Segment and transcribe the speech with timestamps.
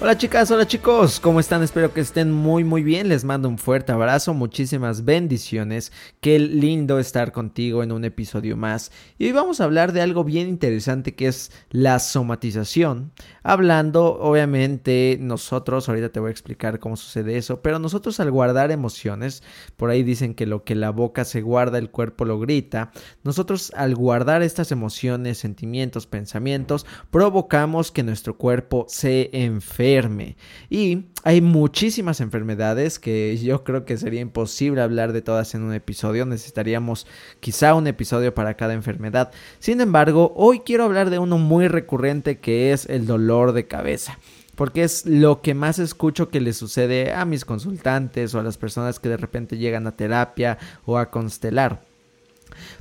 [0.00, 1.62] Hola chicas, hola chicos, ¿cómo están?
[1.62, 3.08] Espero que estén muy muy bien.
[3.08, 5.92] Les mando un fuerte abrazo, muchísimas bendiciones.
[6.20, 8.90] Qué lindo estar contigo en un episodio más.
[9.16, 13.12] Y hoy vamos a hablar de algo bien interesante que es la somatización.
[13.44, 18.72] Hablando, obviamente, nosotros, ahorita te voy a explicar cómo sucede eso, pero nosotros al guardar
[18.72, 19.44] emociones,
[19.76, 22.90] por ahí dicen que lo que la boca se guarda, el cuerpo lo grita.
[23.22, 30.36] Nosotros al guardar estas emociones, sentimientos, pensamientos, provocamos que nuestro cuerpo se enferme.
[30.68, 35.74] Y hay muchísimas enfermedades que yo creo que sería imposible hablar de todas en un
[35.74, 36.26] episodio.
[36.26, 37.06] Necesitaríamos
[37.40, 39.30] quizá un episodio para cada enfermedad.
[39.58, 44.18] Sin embargo, hoy quiero hablar de uno muy recurrente que es el dolor de cabeza
[44.56, 48.58] porque es lo que más escucho que le sucede a mis consultantes o a las
[48.58, 51.80] personas que de repente llegan a terapia o a constelar.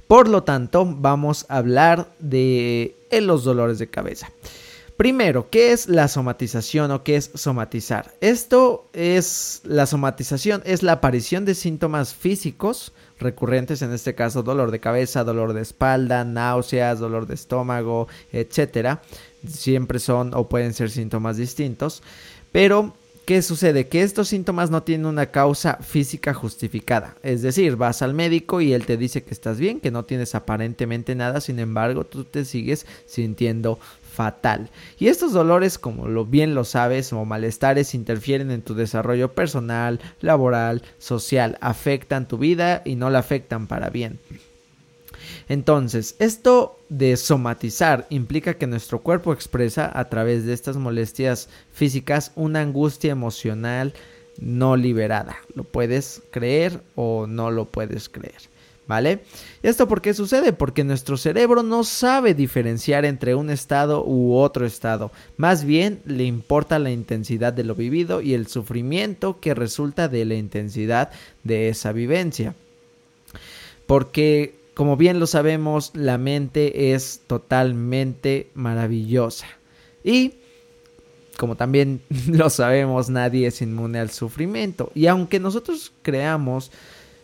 [0.08, 4.30] Por lo tanto, vamos a hablar de los dolores de cabeza.
[5.00, 8.14] Primero, ¿qué es la somatización o qué es somatizar?
[8.20, 14.72] Esto es la somatización, es la aparición de síntomas físicos recurrentes, en este caso dolor
[14.72, 19.02] de cabeza, dolor de espalda, náuseas, dolor de estómago, etcétera.
[19.48, 22.04] Siempre son o pueden ser síntomas distintos,
[22.52, 22.94] pero
[23.30, 23.88] ¿Qué sucede?
[23.88, 27.16] Que estos síntomas no tienen una causa física justificada.
[27.22, 30.34] Es decir, vas al médico y él te dice que estás bien, que no tienes
[30.34, 33.78] aparentemente nada, sin embargo tú te sigues sintiendo
[34.10, 34.70] fatal.
[34.98, 40.00] Y estos dolores, como lo bien lo sabes, o malestares interfieren en tu desarrollo personal,
[40.20, 44.20] laboral, social, afectan tu vida y no la afectan para bien.
[45.48, 52.32] Entonces, esto de somatizar implica que nuestro cuerpo expresa a través de estas molestias físicas
[52.36, 53.94] una angustia emocional
[54.40, 55.38] no liberada.
[55.56, 58.42] Lo puedes creer o no lo puedes creer.
[58.90, 59.20] ¿Vale?
[59.62, 60.52] ¿Esto por qué sucede?
[60.52, 65.12] Porque nuestro cerebro no sabe diferenciar entre un estado u otro estado.
[65.38, 70.26] Más bien le importa la intensidad de lo vivido y el sufrimiento que resulta de
[70.26, 71.12] la intensidad
[71.44, 72.56] de esa vivencia.
[73.86, 79.46] Porque, como bien lo sabemos, la mente es totalmente maravillosa.
[80.04, 80.34] Y
[81.38, 84.92] como también lo sabemos, nadie es inmune al sufrimiento.
[84.96, 86.72] Y aunque nosotros creamos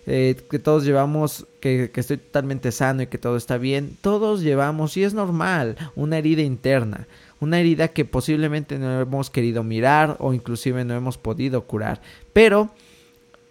[0.08, 4.42] eh, que todos llevamos, que, que, estoy totalmente sano y que todo está bien, todos
[4.42, 7.08] llevamos, y es normal, una herida interna,
[7.40, 12.02] una herida que posiblemente no hemos querido mirar o inclusive no hemos podido curar,
[12.34, 12.72] pero...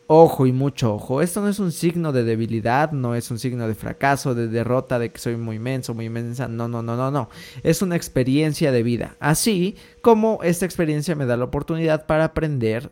[0.07, 3.67] Ojo y mucho ojo, esto no es un signo de debilidad, no es un signo
[3.67, 7.11] de fracaso, de derrota, de que soy muy inmenso, muy inmensa, no, no, no, no,
[7.11, 7.31] no,
[7.63, 12.91] es una experiencia de vida, así como esta experiencia me da la oportunidad para aprender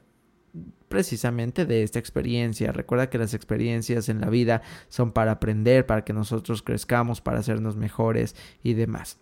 [0.92, 2.70] precisamente de esta experiencia.
[2.70, 4.60] Recuerda que las experiencias en la vida
[4.90, 9.16] son para aprender, para que nosotros crezcamos, para hacernos mejores y demás.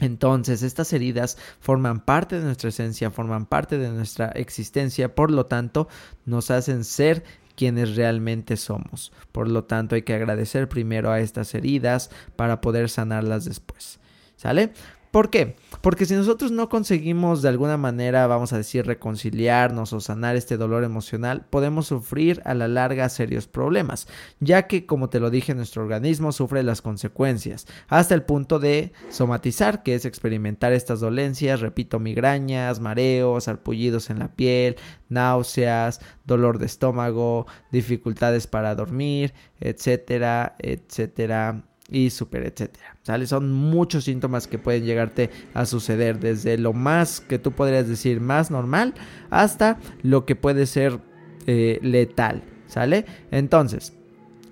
[0.00, 5.46] Entonces, estas heridas forman parte de nuestra esencia, forman parte de nuestra existencia, por lo
[5.46, 5.86] tanto,
[6.24, 7.22] nos hacen ser
[7.54, 9.12] quienes realmente somos.
[9.30, 14.00] Por lo tanto, hay que agradecer primero a estas heridas para poder sanarlas después.
[14.34, 14.72] ¿Sale?
[15.16, 15.56] ¿Por qué?
[15.80, 20.58] Porque si nosotros no conseguimos de alguna manera, vamos a decir, reconciliarnos o sanar este
[20.58, 24.08] dolor emocional, podemos sufrir a la larga serios problemas,
[24.40, 28.92] ya que, como te lo dije, nuestro organismo sufre las consecuencias, hasta el punto de
[29.08, 34.76] somatizar, que es experimentar estas dolencias, repito, migrañas, mareos, arpullidos en la piel,
[35.08, 42.96] náuseas, dolor de estómago, dificultades para dormir, etcétera, etcétera, y súper, etcétera.
[43.02, 43.26] ¿Sale?
[43.26, 48.20] Son muchos síntomas que pueden llegarte a suceder, desde lo más que tú podrías decir
[48.20, 48.94] más normal
[49.30, 50.98] hasta lo que puede ser
[51.46, 52.42] eh, letal.
[52.66, 53.06] ¿Sale?
[53.30, 53.92] Entonces,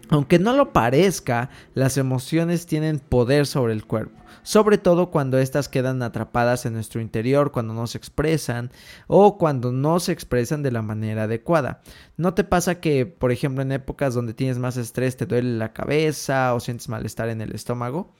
[0.09, 5.69] aunque no lo parezca, las emociones tienen poder sobre el cuerpo sobre todo cuando éstas
[5.69, 8.71] quedan atrapadas en nuestro interior, cuando no se expresan
[9.09, 11.81] o cuando no se expresan de la manera adecuada.
[12.17, 15.73] ¿No te pasa que, por ejemplo, en épocas donde tienes más estrés te duele la
[15.73, 18.13] cabeza o sientes malestar en el estómago?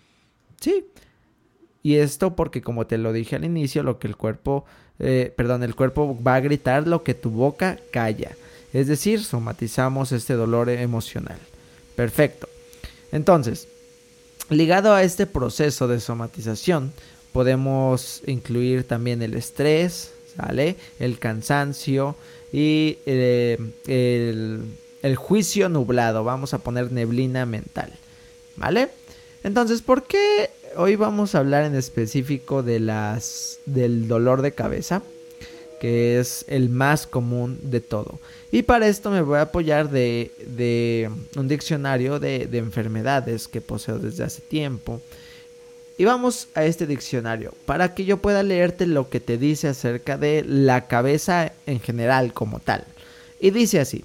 [0.61, 0.87] Sí.
[1.83, 4.65] Y esto porque, como te lo dije al inicio, lo que el cuerpo,
[4.99, 8.31] eh, perdón, el cuerpo va a gritar lo que tu boca calla.
[8.73, 11.39] Es decir, somatizamos este dolor emocional.
[11.97, 12.49] Perfecto.
[13.13, 13.69] Entonces,
[14.51, 16.93] Ligado a este proceso de somatización,
[17.33, 20.77] podemos incluir también el estrés, ¿sale?
[20.99, 22.15] El cansancio
[22.53, 23.57] y eh,
[25.03, 26.25] el, juicio nublado.
[26.25, 27.91] Vamos a poner neblina mental,
[28.57, 28.91] ¿vale?
[29.45, 35.01] Entonces, ¿por qué hoy vamos a hablar en específico de las, del dolor de cabeza?
[35.81, 38.19] Que es el más común de todo.
[38.53, 43.99] Y para esto me voy a apoyar de, un diccionario de, de, enfermedades que poseo
[43.99, 45.01] desde hace tiempo.
[45.97, 50.19] Y vamos a este diccionario para que yo pueda leerte lo que te dice acerca
[50.19, 52.85] de la cabeza en general como tal.
[53.41, 54.05] Y dice así.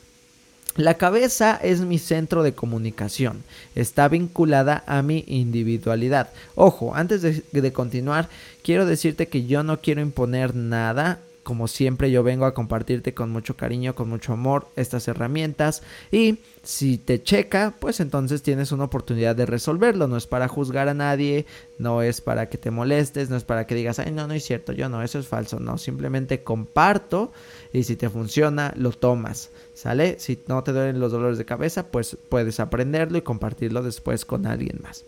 [0.75, 3.44] La cabeza es mi centro de comunicación,
[3.75, 6.30] está vinculada a mi individualidad.
[6.56, 8.30] Ojo, antes de, de, continuar,
[8.63, 13.31] quiero decirte que yo no quiero imponer nada como siempre yo vengo a compartirte con
[13.31, 15.81] mucho cariño, con mucho amor estas herramientas
[16.11, 20.07] y si te checa, pues entonces tienes una oportunidad de resolverlo.
[20.07, 21.47] No es para juzgar a nadie,
[21.79, 24.43] no es para que te molestes, no es para que digas, ay, no, no es
[24.43, 25.59] cierto, yo no, eso es falso.
[25.59, 27.31] No, simplemente comparto
[27.73, 29.49] y si te funciona, lo tomas.
[29.73, 30.19] ¿Sale?
[30.19, 34.45] Si no te duelen los dolores de cabeza, pues puedes aprenderlo y compartirlo después con
[34.45, 35.03] alguien más.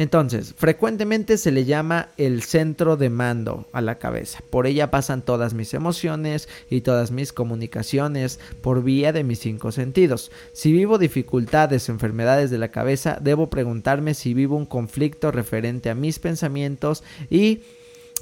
[0.00, 4.38] Entonces, frecuentemente se le llama el centro de mando a la cabeza.
[4.48, 9.72] Por ella pasan todas mis emociones y todas mis comunicaciones por vía de mis cinco
[9.72, 10.32] sentidos.
[10.54, 15.90] Si vivo dificultades o enfermedades de la cabeza, debo preguntarme si vivo un conflicto referente
[15.90, 17.60] a mis pensamientos y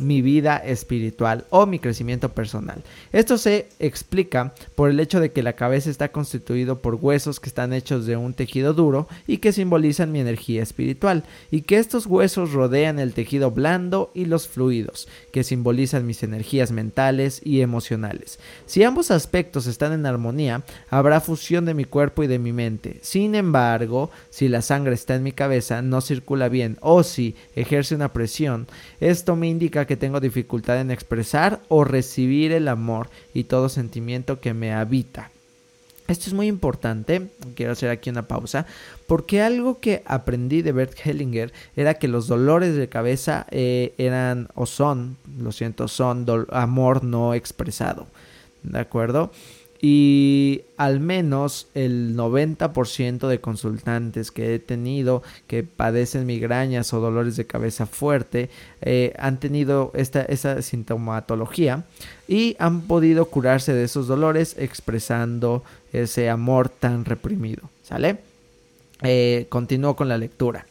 [0.00, 2.82] mi vida espiritual o mi crecimiento personal.
[3.12, 7.48] Esto se explica por el hecho de que la cabeza está constituido por huesos que
[7.48, 12.06] están hechos de un tejido duro y que simbolizan mi energía espiritual, y que estos
[12.06, 18.38] huesos rodean el tejido blando y los fluidos, que simbolizan mis energías mentales y emocionales.
[18.66, 22.98] Si ambos aspectos están en armonía, habrá fusión de mi cuerpo y de mi mente.
[23.02, 27.94] Sin embargo, si la sangre está en mi cabeza, no circula bien o si ejerce
[27.94, 28.66] una presión,
[29.00, 34.38] esto me indica que tengo dificultad en expresar o recibir el amor y todo sentimiento
[34.38, 35.32] que me habita.
[36.06, 38.64] Esto es muy importante, quiero hacer aquí una pausa,
[39.06, 44.48] porque algo que aprendí de Bert Hellinger era que los dolores de cabeza eh, eran
[44.54, 48.06] o son, lo siento, son amor no expresado.
[48.62, 49.32] ¿De acuerdo?
[49.80, 57.36] Y al menos el 90% de consultantes que he tenido que padecen migrañas o dolores
[57.36, 61.84] de cabeza fuerte eh, han tenido esta, esa sintomatología
[62.26, 67.70] y han podido curarse de esos dolores expresando ese amor tan reprimido.
[67.84, 68.18] ¿Sale?
[69.02, 70.66] Eh, continúo con la lectura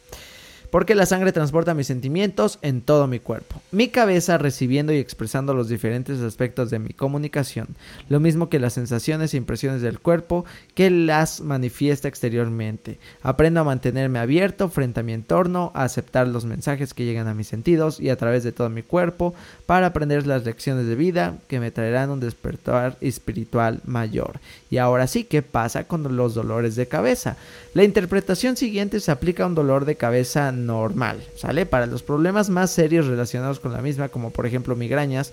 [0.70, 3.60] porque la sangre transporta mis sentimientos en todo mi cuerpo.
[3.70, 7.68] Mi cabeza recibiendo y expresando los diferentes aspectos de mi comunicación,
[8.08, 10.44] lo mismo que las sensaciones e impresiones del cuerpo
[10.74, 12.98] que las manifiesta exteriormente.
[13.22, 17.34] Aprendo a mantenerme abierto frente a mi entorno, a aceptar los mensajes que llegan a
[17.34, 19.34] mis sentidos y a través de todo mi cuerpo
[19.66, 24.40] para aprender las lecciones de vida que me traerán un despertar espiritual mayor.
[24.70, 27.36] Y ahora sí, ¿qué pasa con los dolores de cabeza?
[27.74, 31.66] La interpretación siguiente se aplica a un dolor de cabeza normal, ¿sale?
[31.66, 35.32] Para los problemas más serios relacionados con la misma, como por ejemplo migrañas,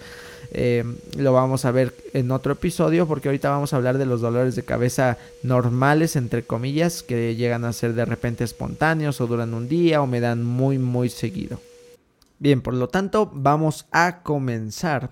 [0.51, 0.83] eh,
[1.17, 4.55] lo vamos a ver en otro episodio porque ahorita vamos a hablar de los dolores
[4.55, 9.67] de cabeza normales, entre comillas, que llegan a ser de repente espontáneos o duran un
[9.67, 11.59] día o me dan muy, muy seguido.
[12.39, 15.09] Bien, por lo tanto, vamos a comenzar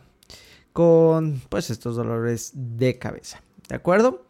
[0.74, 4.23] con pues estos dolores de cabeza, ¿de acuerdo?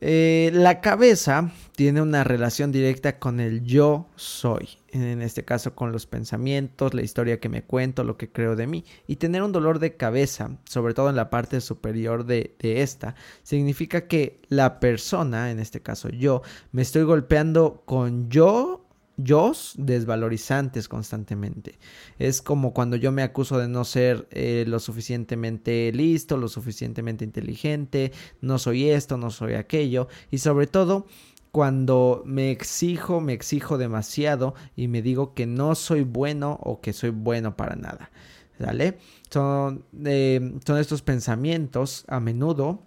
[0.00, 5.92] Eh, la cabeza tiene una relación directa con el yo soy, en este caso con
[5.92, 8.84] los pensamientos, la historia que me cuento, lo que creo de mí.
[9.06, 13.14] Y tener un dolor de cabeza, sobre todo en la parte superior de, de esta,
[13.42, 18.83] significa que la persona, en este caso yo, me estoy golpeando con yo
[19.16, 21.78] desvalorizantes constantemente.
[22.18, 27.24] Es como cuando yo me acuso de no ser eh, lo suficientemente listo, lo suficientemente
[27.24, 30.08] inteligente, no soy esto, no soy aquello.
[30.30, 31.06] Y sobre todo
[31.52, 36.92] cuando me exijo, me exijo demasiado y me digo que no soy bueno o que
[36.92, 38.10] soy bueno para nada.
[38.58, 38.98] ¿Sale?
[39.30, 42.82] Son, eh, son estos pensamientos a menudo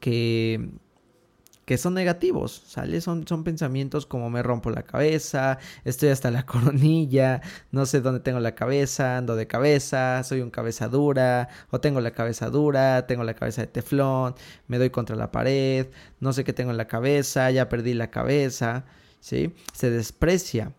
[0.00, 0.70] que
[1.64, 3.00] que son negativos, ¿sale?
[3.00, 7.40] Son, son pensamientos como me rompo la cabeza, estoy hasta la coronilla,
[7.70, 12.00] no sé dónde tengo la cabeza, ando de cabeza, soy un cabeza dura, o tengo
[12.00, 14.34] la cabeza dura, tengo la cabeza de teflón,
[14.66, 15.88] me doy contra la pared,
[16.20, 18.84] no sé qué tengo en la cabeza, ya perdí la cabeza,
[19.20, 19.54] ¿sí?
[19.72, 20.72] Se desprecia.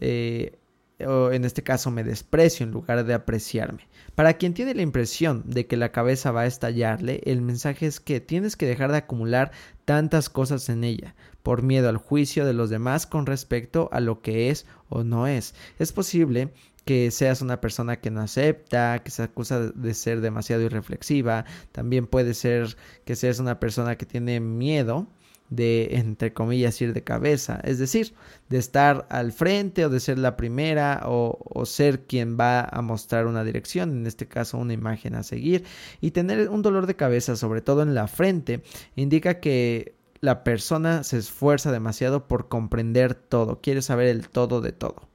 [0.00, 0.59] Eh,
[1.06, 3.88] o en este caso me desprecio en lugar de apreciarme.
[4.14, 8.00] Para quien tiene la impresión de que la cabeza va a estallarle, el mensaje es
[8.00, 9.50] que tienes que dejar de acumular
[9.84, 14.20] tantas cosas en ella, por miedo al juicio de los demás con respecto a lo
[14.20, 15.54] que es o no es.
[15.78, 16.52] Es posible
[16.84, 22.06] que seas una persona que no acepta, que se acusa de ser demasiado irreflexiva, también
[22.06, 25.06] puede ser que seas una persona que tiene miedo
[25.50, 28.14] de, entre comillas, ir de cabeza, es decir,
[28.48, 33.26] de estar al frente o de ser la primera o, ser quien va a mostrar
[33.26, 35.64] una dirección, en este caso una imagen a seguir,
[36.00, 38.62] y tener un dolor de cabeza, sobre todo en la frente,
[38.96, 44.72] indica que la persona se esfuerza demasiado por comprender todo, quiere saber el todo de
[44.72, 45.08] todo.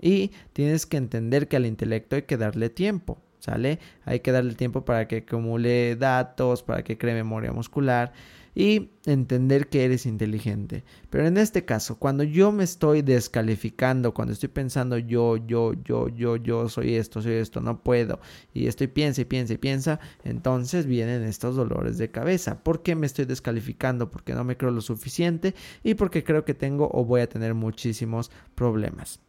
[0.00, 3.18] Y tienes que entender que al intelecto hay que darle tiempo.
[3.40, 3.78] ¿Sale?
[4.04, 8.12] Hay que darle tiempo para que acumule datos, para que cree memoria muscular
[8.54, 10.84] y entender que eres inteligente.
[11.10, 16.08] Pero en este caso, cuando yo me estoy descalificando, cuando estoy pensando yo, yo, yo,
[16.08, 18.20] yo, yo soy esto, soy esto, no puedo,
[18.52, 22.62] y estoy piensa y piensa y piensa, entonces vienen estos dolores de cabeza.
[22.62, 24.10] ¿Por qué me estoy descalificando?
[24.10, 27.54] Porque no me creo lo suficiente y porque creo que tengo o voy a tener
[27.54, 29.20] muchísimos problemas.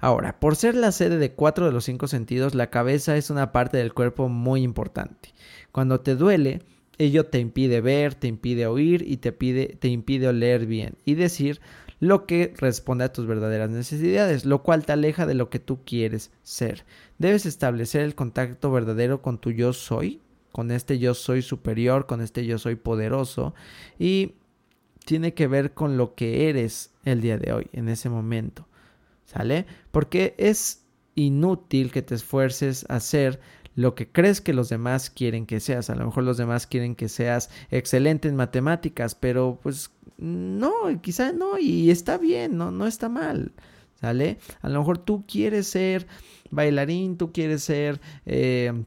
[0.00, 3.52] Ahora, por ser la sede de cuatro de los cinco sentidos, la cabeza es una
[3.52, 5.32] parte del cuerpo muy importante.
[5.70, 6.62] Cuando te duele,
[6.98, 11.14] ello te impide ver, te impide oír y te, pide, te impide oler bien y
[11.14, 11.60] decir
[12.00, 15.84] lo que responde a tus verdaderas necesidades, lo cual te aleja de lo que tú
[15.84, 16.84] quieres ser.
[17.18, 20.20] Debes establecer el contacto verdadero con tu yo soy,
[20.50, 23.54] con este yo soy superior, con este yo soy poderoso
[23.98, 24.34] y
[25.04, 28.66] tiene que ver con lo que eres el día de hoy, en ese momento.
[29.24, 29.66] ¿Sale?
[29.90, 30.84] Porque es
[31.14, 33.40] inútil que te esfuerces a ser
[33.74, 35.90] lo que crees que los demás quieren que seas.
[35.90, 41.32] A lo mejor los demás quieren que seas excelente en matemáticas, pero pues no, quizá
[41.32, 43.52] no, y está bien, no, no está mal.
[44.00, 44.38] ¿Sale?
[44.62, 46.08] A lo mejor tú quieres ser
[46.50, 48.84] bailarín, tú quieres ser eh,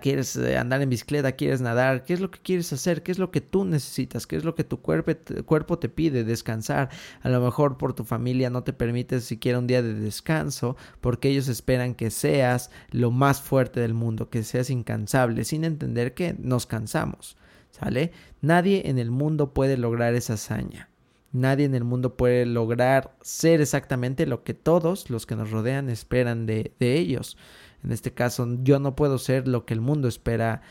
[0.00, 3.18] quieres eh, andar en bicicleta, quieres nadar, qué es lo que quieres hacer, qué es
[3.18, 5.12] lo que tú necesitas, qué es lo que tu cuerpo,
[5.44, 6.90] cuerpo te pide, descansar.
[7.22, 11.28] A lo mejor por tu familia no te permites siquiera un día de descanso porque
[11.28, 16.34] ellos esperan que seas lo más fuerte del mundo, que seas incansable, sin entender que
[16.38, 17.36] nos cansamos.
[17.70, 18.12] ¿Sale?
[18.40, 20.90] Nadie en el mundo puede lograr esa hazaña.
[21.32, 25.90] Nadie en el mundo puede lograr ser exactamente lo que todos los que nos rodean
[25.90, 27.36] esperan de, de ellos.
[27.84, 30.62] En este caso, yo no puedo ser lo que el mundo espera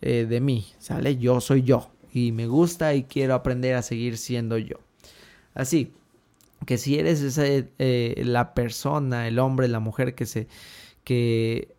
[0.00, 1.16] eh, de mí, ¿sale?
[1.16, 4.76] Yo soy yo y me gusta y quiero aprender a seguir siendo yo.
[5.54, 5.92] Así
[6.66, 10.48] que si eres esa, eh, la persona, el hombre, la mujer que se
[11.04, 11.76] que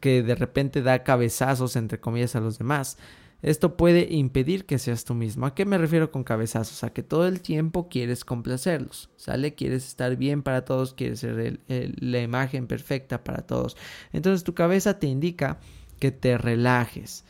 [0.00, 2.98] que de repente da cabezazos entre comillas a los demás,
[3.40, 5.46] esto puede impedir que seas tú mismo.
[5.46, 6.82] ¿A qué me refiero con cabezazos?
[6.82, 9.54] A que todo el tiempo quieres complacerlos, ¿sale?
[9.54, 13.76] Quieres estar bien para todos, quieres ser la imagen perfecta para todos.
[14.12, 15.60] Entonces tu cabeza te indica
[16.00, 17.24] que te relajes,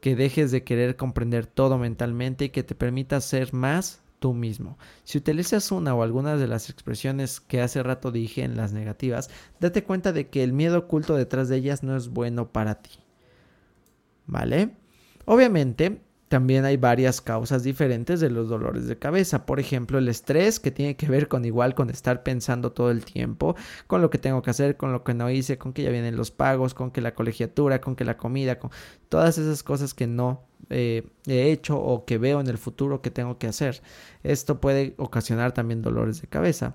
[0.00, 4.76] que dejes de querer comprender todo mentalmente y que te permita ser más tú mismo.
[5.04, 9.30] Si utilizas una o algunas de las expresiones que hace rato dije en las negativas,
[9.60, 12.90] date cuenta de que el miedo oculto detrás de ellas no es bueno para ti.
[14.26, 14.76] ¿Vale?
[15.30, 19.44] Obviamente, también hay varias causas diferentes de los dolores de cabeza.
[19.44, 23.04] Por ejemplo, el estrés, que tiene que ver con igual con estar pensando todo el
[23.04, 23.54] tiempo,
[23.86, 26.16] con lo que tengo que hacer, con lo que no hice, con que ya vienen
[26.16, 28.70] los pagos, con que la colegiatura, con que la comida, con
[29.10, 33.10] todas esas cosas que no eh, he hecho o que veo en el futuro que
[33.10, 33.82] tengo que hacer.
[34.22, 36.74] Esto puede ocasionar también dolores de cabeza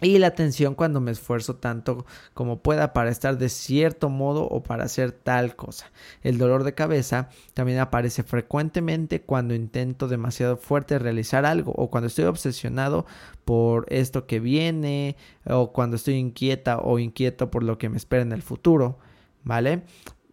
[0.00, 4.62] y la tensión cuando me esfuerzo tanto como pueda para estar de cierto modo o
[4.62, 5.90] para hacer tal cosa.
[6.22, 12.06] El dolor de cabeza también aparece frecuentemente cuando intento demasiado fuerte realizar algo o cuando
[12.06, 13.06] estoy obsesionado
[13.44, 18.22] por esto que viene o cuando estoy inquieta o inquieto por lo que me espera
[18.22, 18.98] en el futuro,
[19.42, 19.82] ¿vale?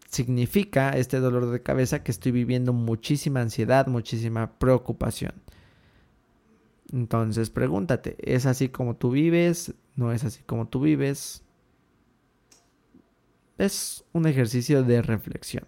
[0.10, 5.34] Significa este dolor de cabeza que estoy viviendo muchísima ansiedad, muchísima preocupación.
[6.96, 9.75] Entonces pregúntate, ¿es así como tú vives?
[9.96, 11.44] ¿No es así como tú vives?
[13.58, 15.66] Es un ejercicio de reflexión.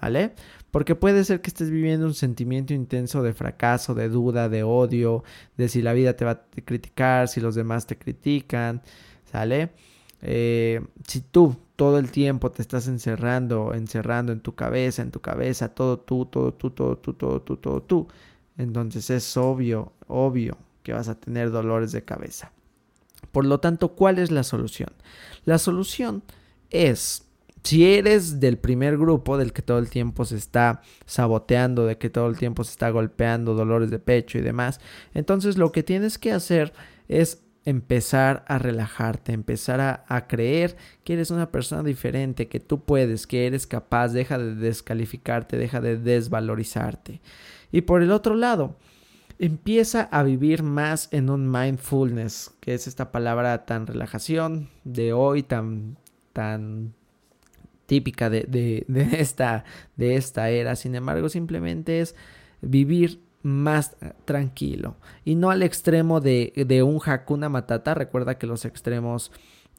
[0.00, 0.34] ¿vale?
[0.70, 5.24] Porque puede ser que estés viviendo un sentimiento intenso de fracaso, de duda, de odio,
[5.56, 8.82] de si la vida te va a criticar, si los demás te critican,
[9.24, 9.70] ¿sale?
[10.22, 15.20] Eh, si tú todo el tiempo te estás encerrando, encerrando en tu cabeza, en tu
[15.20, 18.08] cabeza, todo tú, todo tú, todo tú, todo tú, todo tú,
[18.58, 22.52] entonces es obvio, obvio que vas a tener dolores de cabeza.
[23.32, 24.90] Por lo tanto, ¿cuál es la solución?
[25.44, 26.22] La solución
[26.70, 27.26] es
[27.66, 32.10] si eres del primer grupo del que todo el tiempo se está saboteando, de que
[32.10, 34.80] todo el tiempo se está golpeando, dolores de pecho y demás,
[35.14, 36.72] entonces lo que tienes que hacer
[37.08, 42.84] es empezar a relajarte, empezar a, a, creer que eres una persona diferente, que tú
[42.84, 47.20] puedes, que eres capaz, deja de descalificarte, deja de desvalorizarte.
[47.72, 48.76] Y por el otro lado,
[49.38, 55.42] empieza a vivir más en un mindfulness, que es esta palabra tan relajación de hoy,
[55.42, 55.96] tan,
[56.32, 56.94] tan
[57.86, 58.84] típica de, de,
[59.20, 59.64] esta,
[59.96, 60.76] de esta era.
[60.76, 62.14] Sin embargo, simplemente es
[62.60, 67.94] vivir más tranquilo y no al extremo de, de un Hakuna Matata.
[67.94, 69.30] Recuerda que los extremos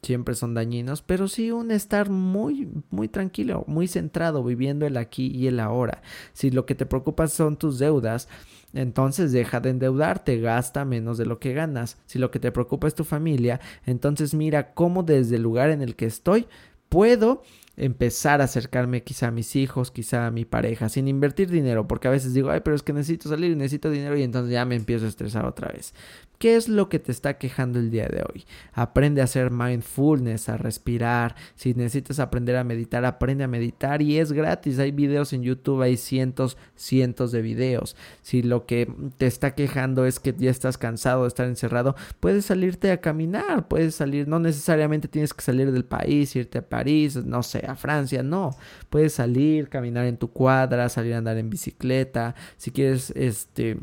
[0.01, 5.27] siempre son dañinos, pero sí un estar muy, muy tranquilo, muy centrado, viviendo el aquí
[5.27, 6.01] y el ahora.
[6.33, 8.27] Si lo que te preocupa son tus deudas,
[8.73, 11.97] entonces deja de endeudarte, gasta menos de lo que ganas.
[12.05, 15.81] Si lo que te preocupa es tu familia, entonces mira cómo desde el lugar en
[15.81, 16.47] el que estoy
[16.89, 17.43] puedo
[17.77, 22.07] empezar a acercarme quizá a mis hijos, quizá a mi pareja, sin invertir dinero, porque
[22.07, 24.65] a veces digo, ay, pero es que necesito salir y necesito dinero y entonces ya
[24.65, 25.93] me empiezo a estresar otra vez.
[26.39, 28.45] ¿Qué es lo que te está quejando el día de hoy?
[28.73, 31.35] Aprende a hacer mindfulness, a respirar.
[31.55, 34.77] Si necesitas aprender a meditar, aprende a meditar y es gratis.
[34.77, 37.95] Hay videos en YouTube, hay cientos, cientos de videos.
[38.21, 42.45] Si lo que te está quejando es que ya estás cansado de estar encerrado, puedes
[42.45, 47.15] salirte a caminar, puedes salir, no necesariamente tienes que salir del país, irte a París,
[47.15, 48.55] no sé, a Francia, no.
[48.89, 52.35] Puedes salir, caminar en tu cuadra, salir a andar en bicicleta.
[52.57, 53.77] Si quieres, este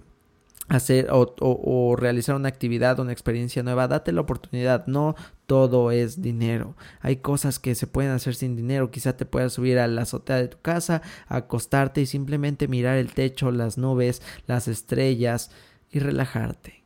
[0.69, 5.15] hacer o, realizar una actividad, una experiencia nueva, date la oportunidad, no
[5.47, 6.77] todo es dinero.
[7.01, 10.37] Hay cosas que se pueden hacer sin dinero, quizá te puedas subir a la azotea
[10.37, 15.51] de tu casa, acostarte y simplemente mirar el techo, las nubes, las estrellas
[15.91, 16.83] y relajarte.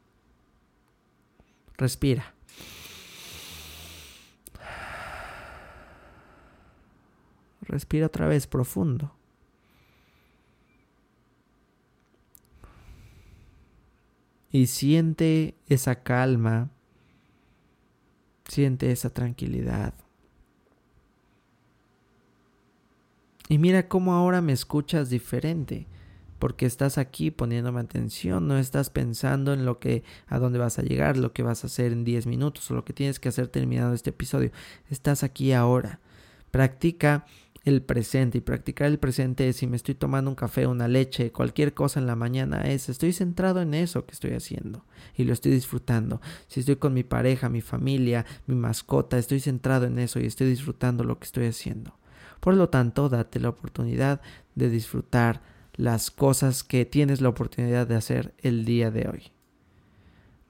[1.77, 2.38] Respira.
[7.69, 9.19] Respira otra vez profundo.
[14.51, 16.71] y siente esa calma,
[18.47, 19.95] siente esa tranquilidad.
[23.49, 25.87] Y mira cómo ahora me escuchas diferente,
[26.39, 30.83] porque estás aquí poniéndome atención, no estás pensando en lo que a dónde vas a
[30.83, 33.49] llegar, lo que vas a hacer en 10 minutos o lo que tienes que hacer
[33.49, 34.51] terminado este episodio.
[34.91, 36.01] Estás aquí ahora.
[36.51, 37.27] Practica
[37.69, 41.33] el presente y practicar el presente es si me estoy tomando un café, una leche,
[41.33, 44.85] cualquier cosa en la mañana es estoy centrado en eso que estoy haciendo
[45.17, 46.21] y lo estoy disfrutando.
[46.47, 50.49] Si estoy con mi pareja, mi familia, mi mascota, estoy centrado en eso y estoy
[50.49, 51.99] disfrutando lo que estoy haciendo.
[52.41, 54.21] Por lo tanto, date la oportunidad
[54.55, 55.43] de disfrutar
[55.75, 59.33] las cosas que tienes la oportunidad de hacer el día de hoy.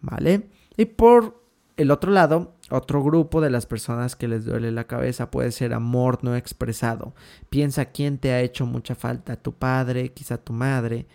[0.00, 0.48] ¿Vale?
[0.76, 1.42] Y por
[1.76, 5.72] el otro lado, otro grupo de las personas que les duele la cabeza puede ser
[5.72, 7.14] amor no expresado.
[7.50, 11.06] Piensa quién te ha hecho mucha falta, tu padre, quizá tu madre,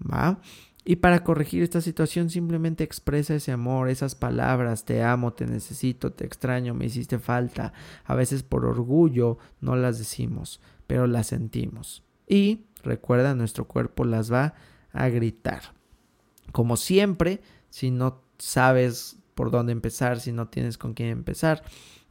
[0.00, 0.40] ¿va?
[0.84, 6.12] Y para corregir esta situación simplemente expresa ese amor, esas palabras, te amo, te necesito,
[6.12, 7.72] te extraño, me hiciste falta.
[8.04, 12.02] A veces por orgullo no las decimos, pero las sentimos.
[12.26, 14.54] Y recuerda, nuestro cuerpo las va
[14.92, 15.62] a gritar.
[16.50, 17.40] Como siempre,
[17.70, 21.62] si no sabes por dónde empezar si no tienes con quién empezar.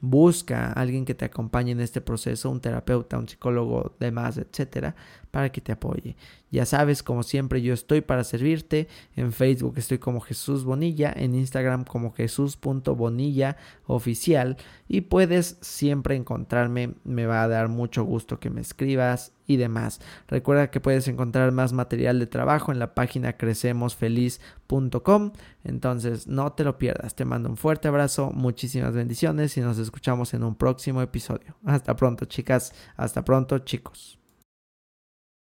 [0.01, 4.95] Busca a alguien que te acompañe en este proceso, un terapeuta, un psicólogo, demás, etcétera,
[5.29, 6.15] para que te apoye.
[6.51, 8.89] Ya sabes, como siempre, yo estoy para servirte.
[9.15, 13.55] En Facebook estoy como Jesús Bonilla, en Instagram como Jesús.bonilla
[13.87, 16.95] oficial y puedes siempre encontrarme.
[17.05, 20.01] Me va a dar mucho gusto que me escribas y demás.
[20.27, 25.31] Recuerda que puedes encontrar más material de trabajo en la página crecemosfeliz.com.
[25.63, 27.15] Entonces, no te lo pierdas.
[27.15, 31.57] Te mando un fuerte abrazo, muchísimas bendiciones y nos escuchamos en un próximo episodio.
[31.65, 32.73] Hasta pronto, chicas.
[32.95, 34.20] Hasta pronto, chicos.